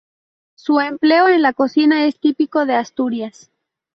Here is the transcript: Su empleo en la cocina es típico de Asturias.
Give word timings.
Su 0.55 0.79
empleo 0.79 1.27
en 1.27 1.43
la 1.43 1.53
cocina 1.53 2.07
es 2.07 2.19
típico 2.19 2.65
de 2.65 2.73
Asturias. 2.73 3.51